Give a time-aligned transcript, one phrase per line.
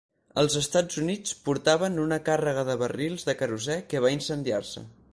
[0.43, 4.89] Els "Estats Units" portaven una càrrega de barrils de querosè que va incendiar-se.